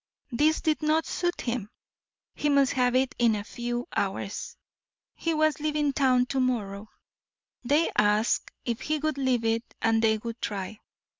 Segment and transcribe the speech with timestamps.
[0.31, 1.69] This did not suit him;
[2.33, 4.57] he must have it in a few hours;
[5.13, 6.89] he was leaving town to morrow.
[7.63, 10.79] They asked if he would leave it and they would try.